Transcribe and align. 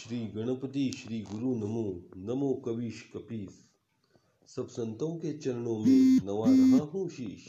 श्री 0.00 0.18
गणपति 0.18 0.90
श्री 0.96 1.20
गुरु 1.20 1.54
नमो 1.54 1.82
नमो 2.16 2.52
कविश 2.54 3.00
कपीस। 3.14 3.58
सब 4.56 4.68
संतों 4.68 5.08
के 5.16 5.32
चरणों 5.38 5.78
में 5.78 6.20
नवा 6.26 6.46
रहा 6.48 6.84
हूँ 6.84 7.08
शीश। 7.08 7.44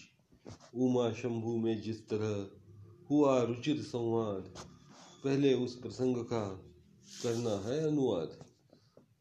उमा 0.75 1.11
शंभु 1.11 1.55
में 1.57 1.81
जिस 1.81 2.01
तरह 2.09 2.49
हुआ 3.09 3.41
रुचिर 3.43 3.81
संवाद, 3.81 4.51
पहले 5.23 5.53
उस 5.53 5.75
प्रसंग 5.75 6.17
का 6.17 6.43
करना 7.23 7.55
है 7.69 7.79
अनुवाद। 7.87 8.37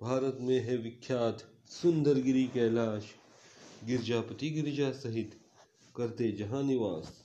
भारत 0.02 0.38
में 0.40 0.60
है 0.60 0.76
विख्यात 0.76 1.44
सुंदर 1.70 2.20
गिरी 2.20 2.46
कैलाश, 2.46 3.02
गिरजापति 3.86 4.50
गिरिजा 4.50 4.90
सहित 4.90 5.40
करते 5.96 6.32
जहाँ 6.32 6.62
निवास। 6.62 7.24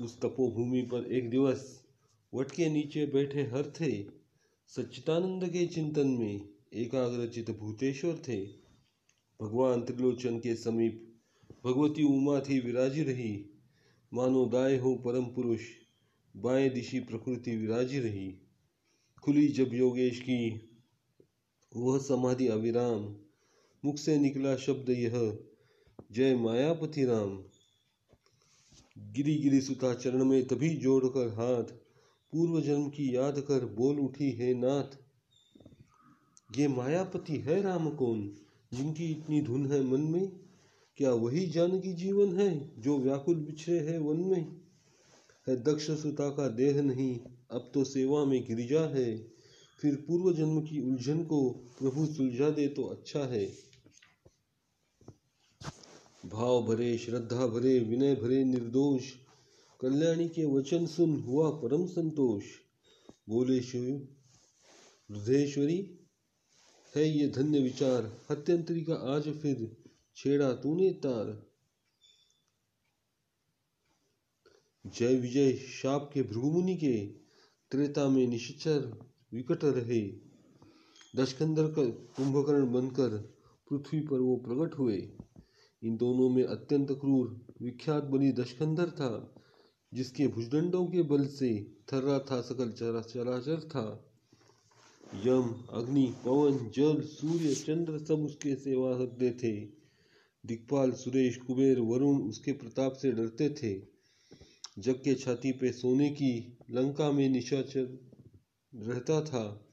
उस 0.00 0.20
तपोभूमि 0.20 0.82
पर 0.82 1.12
एक 1.12 1.30
दिवस 1.30 1.82
वट 2.34 2.50
के 2.50 2.68
नीचे 2.68 3.06
बैठे 3.06 3.42
हर 3.42 3.72
थे 3.80 4.16
सच्चिदानंद 4.68 5.48
के 5.48 5.66
चिंतन 5.66 6.06
में 6.06 6.48
एकाग्रचित 6.72 7.50
भूतेश्वर 7.50 8.22
थे। 8.28 8.46
भगवान 9.42 9.82
त्रिलोचन 9.82 10.38
के 10.38 10.56
समीप 10.56 11.20
भगवती 11.64 12.02
उमा 12.02 12.40
थी 12.40 12.60
विराजी 12.60 13.02
रही। 13.02 13.46
मानो 14.14 14.46
दाय 14.46 14.76
हो 14.76 14.94
परम 14.94 15.24
पुरुष, 15.24 15.60
बाएँ 16.36 16.70
दिशी 16.70 17.00
प्रकृति 17.00 17.56
विराजी 17.56 17.98
रही। 17.98 18.34
खुली 19.22 19.48
जब 19.48 19.74
योगेश 19.74 20.20
की, 20.20 20.70
वह 21.76 21.98
समाधि 21.98 22.48
अविराम। 22.48 23.16
मुख 23.84 23.96
से 23.96 24.18
निकला 24.18 24.56
शब्द 24.56 24.90
यह, 24.90 25.38
जय 26.12 26.36
मायापति 26.36 27.04
राम 27.04 27.44
गिरी 28.98 29.34
गिरी 29.34 29.60
सुता 29.60 29.94
चरण 29.94 30.24
में 30.24 30.46
तभी 30.46 30.68
जोड़कर 30.68 31.28
हाथ 31.28 31.85
पूर्व 32.36 32.60
जन्म 32.60 32.88
की 32.88 33.16
याद 33.16 33.40
कर 33.40 33.64
बोल 33.64 33.98
उठी 33.98 34.30
है 34.30 34.54
नाथ। 34.54 34.98
ये 36.58 36.68
मायापति 36.68 37.36
है 37.36 37.62
राम 37.62 37.90
कौन 37.90 38.36
जिनकी 38.74 39.10
इतनी 39.10 39.42
धुन 39.42 39.72
है 39.72 39.84
मन 39.84 40.00
में? 40.00 40.40
क्या 40.96 41.12
वही 41.12 41.46
जानकी 41.46 41.92
जीवन 41.92 42.40
है 42.40 42.80
जो 42.80 42.98
व्याकुल 42.98 43.34
बिछड़े 43.34 43.78
है 43.78 43.98
वन 43.98 44.16
में? 44.16 44.60
है 45.48 45.62
दक्ष 45.62 45.90
सुता 45.90 46.30
का 46.30 46.48
देह 46.48 46.82
नहीं, 46.82 47.20
अब 47.50 47.70
तो 47.74 47.84
सेवा 47.84 48.24
में 48.24 48.44
गिरिजा 48.44 48.80
है। 48.80 49.18
फिर 49.80 49.94
पूर्व 49.94 50.32
जन्म 50.32 50.60
की 50.60 50.80
उलझन 50.80 51.24
को 51.24 51.50
प्रभु 51.50 52.06
सुलझा 52.06 52.50
दे 52.50 52.68
तो 52.68 52.82
अच्छा 52.82 53.20
है। 53.20 53.46
भाव 56.26 56.62
भरे, 56.62 56.98
श्रद्धा 56.98 57.46
भरे, 57.46 57.78
विनय 57.78 58.14
भरे, 58.14 58.44
निर्दोष। 58.44 59.12
कल्याणी 59.86 60.28
के 60.28 60.44
वचन 60.44 60.86
सुन 60.86 61.20
हुआ 61.20 61.50
परम 61.50 61.86
संतोष। 61.86 62.44
बोले, 63.28 63.60
शिव, 63.60 64.08
हृदयेश्वरी, 65.10 65.98
है 66.96 67.18
ये 67.18 67.28
धन्य 67.28 67.60
विचार। 67.60 68.20
हत्यंतरी 68.30 68.84
का 68.84 68.94
आज 68.94 69.28
फिर 69.28 69.76
छेड़ा 70.16 70.52
तूने 70.52 70.90
तार। 70.90 71.46
जय 74.86 75.14
विजय 75.14 75.52
शाप 75.52 76.10
के 76.14 76.22
भृगुमुनि 76.22 76.76
के। 76.76 77.06
त्रेता 77.70 78.08
में 78.08 78.26
निश्चर 78.26 79.06
विकट 79.34 79.64
रहे। 79.64 80.02
दशकंदर 81.16 81.66
का 81.66 81.88
कुंभकर्ण 81.88 82.72
बनकर 82.72 83.08
पृथ्वी 83.70 84.00
पर 84.00 84.18
वो 84.18 84.36
प्रकट 84.36 84.78
हुए। 84.78 85.12
इन 85.82 85.96
दोनों 85.96 86.30
में 86.30 86.44
अत्यंत 86.44 86.92
क्रूर, 86.92 87.46
विख्यात 87.62 88.04
बनी 88.04 88.32
दशकंदर 88.32 88.90
था। 88.90 89.35
जिसके 89.96 90.28
भुजदंडों 90.28 90.86
के 90.86 91.02
बल 91.02 91.26
से 91.26 91.76
थर्रा 91.92 92.18
था, 92.18 92.40
सकल 92.40 92.72
चरा 92.72 93.00
चराचर 93.00 93.60
था। 93.60 94.10
यम, 95.24 95.54
अग्नि, 95.70 96.14
पवन, 96.24 96.70
जल, 96.74 97.00
सूर्य, 97.00 97.54
चंद्र 97.54 97.98
सब 97.98 98.24
उसके 98.24 98.54
सेवा 98.54 98.98
करते 98.98 99.30
थे। 99.30 99.60
दिक्पाल 100.46 100.92
सुरेश, 100.92 101.36
कुबेर, 101.36 101.80
वरुण 101.80 102.22
उसके 102.22 102.52
प्रताप 102.52 102.92
से 102.92 103.12
डरते 103.12 103.50
थे। 103.50 103.80
जग 104.78 104.94
के 104.94 105.14
छाती 105.14 105.52
पे 105.52 105.72
सोने 105.72 106.10
की 106.10 106.58
लंका 106.70 107.12
में 107.12 107.28
निशाचर 107.28 107.98
रहता 108.74 109.20
था। 109.20 109.66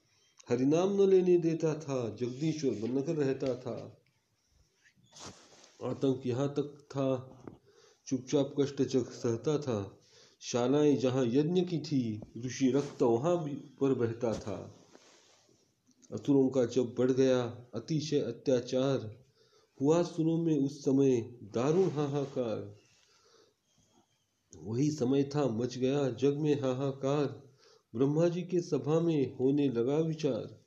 हरिनाम 0.50 1.02
न 1.02 1.10
लेने 1.10 1.38
देता 1.38 1.74
था, 1.74 2.18
जगदीश्वर 2.22 2.72
बनकर 2.72 3.16
रहता 3.16 3.56
था। 3.56 4.02
आतंक 5.84 6.22
यहाँ 6.26 6.50
तक 6.50 6.88
था, 6.90 7.40
चुपचाप 8.08 8.56
कष्ट 8.60 8.82
चक 8.82 9.06
सहता 9.06 9.58
था। 9.58 10.00
शालाएँ 10.44 10.96
जहाँ 10.96 11.26
यज्ञ 11.26 11.62
की 11.62 11.80
थी, 11.80 12.22
ऋषि 12.46 12.72
रक्त 12.72 13.02
वहाँ 13.02 13.36
पर 13.82 13.94
बहता 13.94 14.34
था। 14.34 14.86
असुरों 16.12 16.50
का 16.50 16.66
जब 16.66 16.96
बढ़ 16.98 17.12
गया, 17.12 17.42
अतिशय 17.74 18.20
अत्याचार। 18.20 19.26
हुआ 19.82 20.04
सुरों 20.04 20.38
में 20.38 20.58
उस 20.60 20.86
समय 20.86 21.40
दारुण 21.44 21.90
हाहाकार। 21.90 22.76
वही 24.56 24.92
समय 24.92 25.24
था, 25.24 25.48
मच 25.48 25.78
गया 25.78 26.10
जग 26.10 26.38
में 26.38 26.62
हाहाकार। 26.62 27.44
ब्रह्मा 27.96 28.28
जी 28.28 28.42
के 28.42 28.62
सभा 28.62 29.00
में 29.00 29.38
होने 29.38 29.70
लगा 29.70 29.98
विचार। 29.98 30.64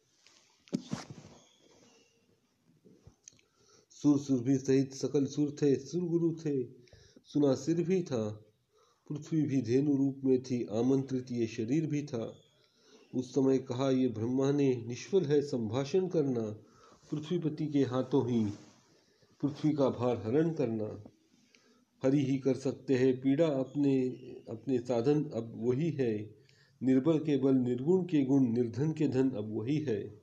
सुर 3.90 4.18
सुर 4.18 4.40
भी 4.40 4.58
सहित 4.58 4.94
सकल 4.94 5.26
सुर 5.26 5.56
थे, 5.62 5.76
सुर 5.76 6.02
गुरु 6.02 6.34
थे। 6.34 6.62
सुना 7.24 7.54
सिर 7.54 7.82
भी 7.82 8.02
था। 8.02 8.42
पृथ्वी 9.10 9.42
भी 9.42 9.62
धेनु 9.62 9.96
रूप 9.96 10.20
में 10.24 10.42
थी, 10.42 10.64
आमंत्रित 10.64 11.32
ये 11.32 11.46
शरीर 11.46 11.86
भी 11.86 12.02
था। 12.02 12.36
उस 13.14 13.34
समय 13.34 13.58
कहा, 13.58 13.90
ये 13.90 14.08
ब्रह्मा 14.08 14.52
ने 14.52 14.84
निष्फल 14.86 15.22
है, 15.22 15.40
संभाषण 15.40 16.08
करना। 16.08 16.42
पृथ्वीपति 17.12 17.66
के 17.66 17.82
हाथों 17.82 18.30
ही 18.30 18.44
पृथ्वी 19.42 19.72
का 19.72 19.88
भार 19.88 20.16
हरण 20.16 20.50
करना। 20.50 21.04
हरि 22.02 22.24
ही 22.24 22.38
कर 22.38 22.54
सकते 22.54 22.94
हैं, 22.94 23.20
पीड़ा 23.20 23.46
अपने 23.46 24.08
अपने 24.48 24.78
साधन 24.78 25.24
अब 25.24 25.52
वही 25.56 25.90
है। 25.90 26.34
निर्बल 26.82 27.18
के 27.18 27.36
बल, 27.36 27.54
निर्गुण 27.54 28.04
के 28.04 28.24
गुण, 28.24 28.42
निर्धन 28.42 28.92
के 28.92 29.08
धन 29.08 29.30
अब 29.30 29.56
वही 29.56 29.78
है। 29.78 30.20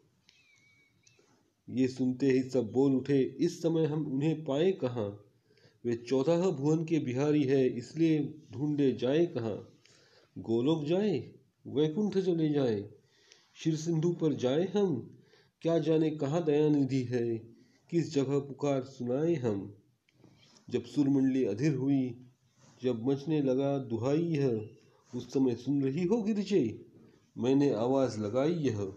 ये 1.70 1.88
सुनते 1.88 2.26
ही 2.26 2.44
सब 2.44 2.72
बोल 2.72 2.96
उठे, 2.96 3.22
इस 3.22 3.62
समय 3.62 3.86
हम 3.86 4.06
उन्हें 4.06 4.44
पाए 4.44 4.72
कहाँ? 4.72 5.23
वे 5.86 5.96
चौदह 5.96 6.50
भुवन 6.50 6.86
के 6.86 7.00
बिहारी 7.00 7.44
है, 7.44 7.68
इसलिए 7.68 8.42
ढूंढे 8.52 8.92
जाए 8.92 9.26
कहाँ? 9.26 9.80
गोलोक 10.38 10.86
जाए? 10.86 11.32
वैकुंठ 11.68 12.18
चले 12.18 12.50
जाए? 12.50 12.90
शिर 13.56 13.76
सिंधु 13.76 14.12
पर 14.14 14.34
जाए 14.34 14.72
हम? 14.76 15.18
क्या 15.62 15.80
जाने 15.80 16.10
कहाँ 16.10 16.44
दयानिधि 16.44 17.04
है? 17.04 17.38
किस 17.90 18.14
जगह 18.14 18.40
पुकार 18.40 18.84
सुनाए 18.84 19.34
हम? 19.34 19.76
जब 20.70 20.84
सुरमंडली 20.84 21.46
अधीर 21.46 21.76
हुई, 21.76 22.26
जब 22.84 23.06
मचने 23.06 23.42
लगा 23.42 23.78
दुहाई 23.78 24.22
यह, 24.22 24.70
उस 25.16 25.34
समय 25.34 25.56
सुन 25.56 25.84
रही 25.84 26.04
हो 26.04 26.22
गिरजे, 26.22 26.86
मैंने 27.38 27.74
आवाज़ 27.74 28.20
लगाई 28.20 28.54
यह। 28.54 28.94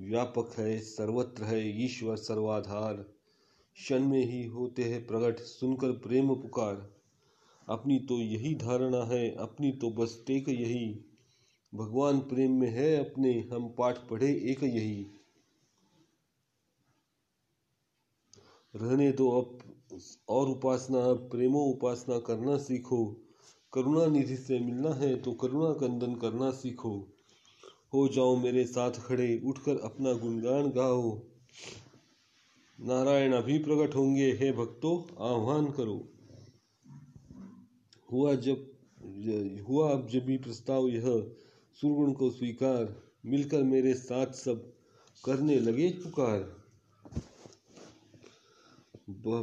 व्यापक 0.00 0.54
है, 0.58 0.78
सर्वत्र 0.78 1.44
है, 1.44 1.84
ईश्वर 1.84 2.16
सर्वाधार। 2.16 3.15
क्षण 3.76 4.00
में 4.00 4.24
ही 4.24 4.44
होते 4.44 4.82
हैं 4.82 5.06
प्रकट 5.06 5.38
सुनकर 5.38 5.92
प्रेम 5.92 6.34
पुकार। 6.34 6.96
अपनी 7.68 7.98
तो 7.98 8.18
यही 8.18 8.54
धारणा 8.54 9.04
है, 9.04 9.36
अपनी 9.36 9.72
तो 9.72 9.90
बस 9.90 10.24
टेक 10.26 10.48
यही। 10.48 11.04
भगवान 11.74 12.18
प्रेम 12.18 12.52
में 12.52 12.68
है 12.68 12.96
अपने, 12.96 13.48
हम 13.52 13.74
पाठ 13.78 13.98
पढ़े 13.98 14.32
एक 14.32 14.62
यही। 14.62 15.06
रहने 18.76 19.12
दो 19.12 19.30
अब, 19.30 19.58
और 20.28 20.48
उपासना, 20.48 21.12
प्रेमो 21.12 21.60
उपासना 21.60 22.18
करना 22.18 22.56
सीखो। 22.56 23.16
करुणा 23.72 24.06
निधि 24.06 24.36
से 24.36 24.58
मिलना 24.58 24.94
है 24.94 25.16
तो 25.16 25.32
करुणा 25.32 25.72
कंदन 25.72 26.14
करना 26.14 26.50
सीखो। 26.50 27.08
हो 27.94 28.08
जाओ 28.08 28.36
मेरे 28.36 28.64
साथ 28.66 28.90
खड़े, 28.90 29.42
उठकर 29.44 29.78
अपना 29.78 30.12
गुणगान 30.12 30.70
गाओ। 30.70 31.35
नारायण 32.80 33.32
अभी 33.32 33.58
प्रकट 33.58 33.94
होंगे, 33.94 34.32
हे 34.32 34.52
भक्तों, 34.52 35.24
आह्वान 35.30 35.72
करो। 35.72 36.08
हुआ 38.12 38.34
जब, 38.34 38.72
हुआ 39.68 39.92
अब 39.92 40.08
जब 40.08 40.24
भी 40.24 40.38
प्रस्ताव 40.38 40.88
यह 40.88 41.36
सुरगुण 41.72 42.12
को 42.12 42.30
स्वीकार, 42.30 43.02
मिलकर 43.26 43.62
मेरे 43.62 43.94
साथ 43.94 44.26
सब 44.26 44.72
करने 45.24 45.60
लगे 45.60 45.90
पुकार। 45.90 46.56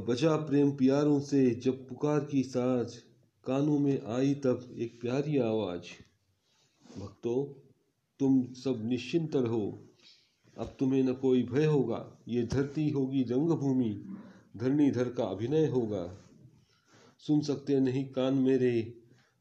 बजा 0.08 0.36
प्रेम 0.36 0.72
प्यारों 0.72 1.20
से, 1.20 1.52
जब 1.52 1.90
पुकार 1.90 2.26
की 2.26 2.44
साज, 2.44 2.98
कानों 3.46 3.80
में 3.80 4.02
आई 4.02 4.36
तब 4.36 4.76
एक 4.78 5.02
प्यारी 5.02 5.38
आवाज़। 5.38 5.84
भक्तों, 7.00 7.70
तुम 8.20 8.54
सब 8.54 8.86
निश्चिंत 8.86 9.36
रहो। 9.36 9.93
अब 10.58 10.76
तुम्हें 10.80 11.04
न 11.04 11.14
कोई 11.14 11.44
भय 11.44 11.66
होगा। 11.66 12.24
ये 12.28 12.44
धरती 12.44 12.90
होगी 12.90 13.24
रंगभूमि 13.24 14.06
धरणीधर 14.58 15.10
का 15.10 15.24
अभिनय 15.24 15.68
होगा। 15.68 16.18
सुन 17.20 17.42
सकते 17.42 17.80
नहीं 17.80 18.06
कान 18.06 18.34
मेरे, 18.34 18.94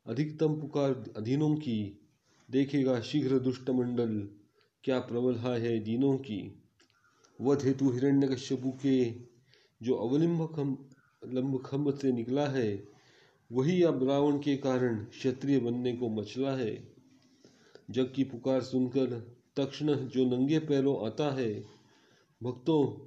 अधिकतम 0.07 0.61
पुकार 0.61 1.13
अधीनों 1.17 1.55
की। 1.55 2.09
देखेगा 2.51 3.01
शीघ्र 3.01 3.39
दुष्ट 3.39 3.71
मंडल 3.71 4.29
क्या 4.85 4.99
प्रबलता 4.99 5.49
है 5.49 5.79
दीनों 5.79 6.17
की। 6.17 6.63
वध 7.41 7.65
हेतु 7.65 7.91
हिरण्यकश्यपु 7.91 8.71
के, 8.71 9.11
जो 9.83 9.95
अवलिंब 9.95 10.41
लंब 11.27 11.63
खम्भ 11.67 11.99
से 11.99 12.13
निकला 12.13 12.47
है, 12.47 12.85
वही 13.53 13.83
अब 13.83 14.09
रावण 14.09 14.39
के 14.39 14.57
कारण 14.57 15.05
क्षत्रिय 15.05 15.59
बनने 15.59 15.97
को 15.97 16.09
मचला 16.09 16.51
है। 16.51 16.93
जग 17.91 18.13
की 18.17 18.25
पुकार 18.25 18.63
सुनकर 18.63 19.42
तक्षण 19.57 19.95
जो 19.95 20.25
नंगे 20.25 20.59
पैरों 20.59 21.07
आता 21.07 21.31
है, 21.31 21.61
भक्तों, 22.43 23.07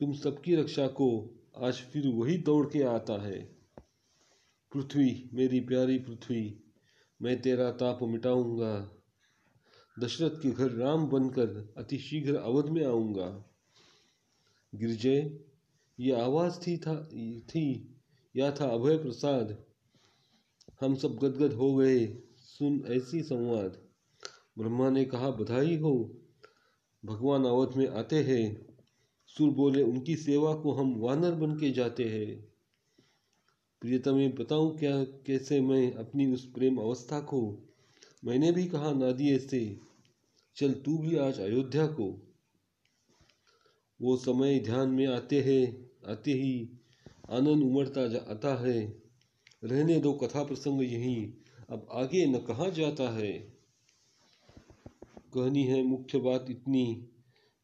तुम 0.00 0.12
सबकी 0.12 0.54
रक्षा 0.54 0.86
को 0.86 1.30
आज 1.56 1.74
फिर 1.74 2.08
वही 2.08 2.38
दौड़ 2.38 2.66
के 2.66 2.82
आता 2.82 3.22
है। 3.22 3.56
पृथ्वी, 4.72 5.30
मेरी 5.34 5.60
प्यारी 5.60 5.98
पृथ्वी, 5.98 6.60
मैं 7.22 7.42
तेरा 7.42 7.72
ताप 7.72 7.98
मिटाऊँगा। 8.02 8.90
दशरथ 9.98 10.30
के 10.30 10.50
घर 10.50 10.70
राम 10.70 11.06
बनकर 11.06 11.74
अति 11.76 11.98
शीघ्र 11.98 12.36
अवध 12.36 12.66
में 12.66 12.86
आऊँगा। 12.86 13.50
गिरजय, 14.74 15.40
ये 16.00 16.12
आवाज़ 16.12 16.52
थी 16.66 16.78
था, 16.78 17.08
थी, 17.40 17.96
या 18.36 18.52
था 18.52 18.70
अभय 18.70 18.98
प्रसाद? 18.98 19.64
हम 20.80 20.94
सब 20.94 21.16
गदगद 21.16 21.52
हो 21.52 21.74
गए, 21.74 22.18
सुन 22.36 22.84
ऐसी 22.86 23.22
संवाद। 23.22 23.85
ब्रह्मा 24.58 24.90
ने 24.90 25.04
कहा, 25.04 25.30
बधाई 25.30 25.76
हो। 25.76 26.18
भगवान 27.04 27.44
अवध 27.44 27.76
में 27.76 27.88
आते 27.88 28.16
हैं। 28.16 28.66
सुर 29.26 29.50
बोले, 29.50 29.82
उनकी 29.82 30.16
सेवा 30.16 30.54
को 30.54 30.72
हम 30.72 30.94
वानर 30.96 31.34
बन 31.34 31.54
के 31.54 31.70
जाते 31.70 32.04
हैं। 32.04 32.48
प्रियतम 33.80 34.28
बताऊँ 34.28 34.78
क्या, 34.78 35.04
कैसे 35.04 35.60
मैं 35.60 35.94
अपनी 35.94 36.26
उस 36.26 36.52
प्रेम 36.52 36.76
अवस्था 36.76 37.20
को? 37.20 37.68
मैंने 38.24 38.52
भी 38.52 38.66
कहा 38.66 38.92
नादिए 38.92 39.38
से 39.38 39.80
चल, 40.56 40.72
तू 40.72 40.98
भी 40.98 41.16
आज 41.16 41.40
अयोध्या 41.40 41.86
को। 41.86 42.22
वो 44.02 44.16
समय 44.16 44.60
ध्यान 44.60 44.90
में 44.90 45.06
आते 45.06 45.40
हैं। 45.40 45.90
आते 46.06 46.32
ही 46.32 46.70
आनंद 47.30 47.62
उमड़ता 47.62 48.00
आता 48.30 48.56
है। 48.56 49.02
रहने 49.64 50.00
दो, 50.00 50.12
कथा 50.12 50.44
प्रसंग 50.44 50.82
यहीं। 50.82 51.32
अब 51.70 51.88
आगे 51.92 52.26
न 52.26 52.38
कहा 52.38 52.68
जाता 52.68 53.10
है। 53.10 53.55
कहनी 55.34 55.64
है, 55.64 55.82
मुख्य 55.82 56.18
बात 56.18 56.46
इतनी। 56.50 57.08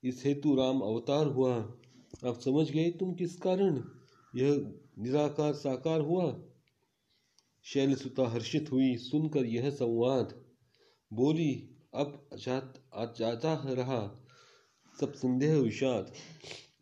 इस 0.04 0.22
हेतु 0.26 0.54
राम 0.54 0.80
अवतार 0.80 1.26
हुआ। 1.26 1.54
आप 2.24 2.40
समझ 2.40 2.70
गए 2.70 2.90
तुम 2.90 3.14
किस 3.14 3.36
कारण 3.36 3.84
यह 4.36 4.74
निराकार 4.98 5.52
साकार 5.52 6.00
हुआ? 6.00 6.42
शैलसुता 7.64 8.28
हर्षित 8.28 8.72
हुई, 8.72 8.96
सुनकर 8.96 9.44
यह 9.44 9.70
संवाद। 9.70 10.44
बोली, 11.12 11.68
अब 11.94 12.28
जाता 12.36 13.62
रहा। 13.66 14.26
सब 15.00 15.12
संदेह 15.12 15.56
विषाद। 15.56 16.12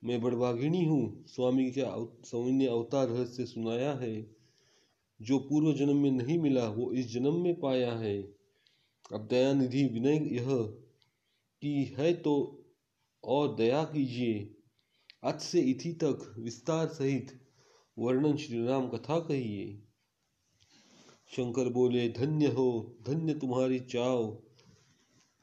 मैं 0.04 0.22
बड़भागिनी 0.22 0.84
हूँ। 0.84 1.24
स्वामी 1.26 1.70
के 1.70 1.82
स्वामी 2.28 2.52
ने 2.52 2.66
अवतार 2.66 3.08
रहस्य 3.08 3.46
सुनाया 3.46 3.92
है। 3.92 4.36
जो 5.22 5.38
पूर्व 5.38 5.72
जन्म 5.72 5.96
में 5.96 6.10
नहीं 6.10 6.38
मिला, 6.38 6.68
वो 6.68 6.92
इस 6.92 7.14
जन्म 7.14 7.34
में 7.34 7.60
पाया 7.60 7.92
है। 7.92 8.39
अब 9.12 9.26
दया 9.26 9.52
दयानिधि 9.52 9.84
विनय 9.84 10.34
यह 10.34 10.46
कि 11.62 11.94
है 11.98 12.12
तो 12.12 12.64
और 13.24 13.54
दया 13.54 13.84
कीजिए। 13.84 14.54
अच 15.24 15.40
से 15.40 15.60
इथि 15.60 15.92
तक 15.92 16.34
विस्तार 16.38 16.86
सहित 16.86 17.40
वर्णन 17.98 18.36
श्री 18.36 18.66
राम 18.66 18.88
कथा 18.88 19.20
कहिए। 19.20 19.82
शंकर 21.36 21.68
बोले, 21.68 22.08
धन्य 22.08 22.46
हो, 22.46 22.98
धन्य 23.06 23.34
तुम्हारी 23.34 23.80
चाव। 23.80 24.42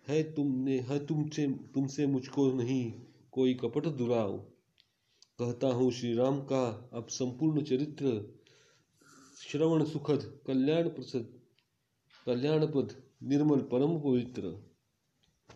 है 0.07 0.23
तुमने, 0.23 0.79
है 0.79 1.05
तुमसे 1.05 1.47
तुमसे 1.47 2.07
मुझको 2.07 2.53
नहीं 2.53 2.93
कोई 3.31 3.53
कपट 3.53 3.85
दुराव। 3.85 4.37
कहता 5.39 5.67
हूँ 5.67 5.91
श्री 5.91 6.13
राम 6.13 6.41
का 6.41 6.89
अब 6.93 7.07
संपूर्ण 7.07 7.61
चरित्र 7.61 8.35
श्रवण 9.47 9.85
सुखद 9.85 10.41
कल्याण 10.47 10.89
प्रसद 10.89 11.39
कल्याणपद 12.25 13.06
निर्मल 13.23 13.59
परम 13.59 13.99
पवित्र। 13.99 14.66